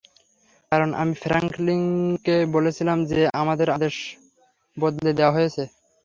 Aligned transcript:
কারণ 0.71 0.89
আমি 1.01 1.13
ফ্র্যাঙ্কলিনকে 1.23 2.35
বলেছিলাম 2.55 2.97
যে 3.11 3.21
আমাদের 3.41 3.67
আদেশ 3.69 3.95
বদলে 4.77 5.11
দেওয়া 5.13 5.35
হয়েছে। 5.37 5.63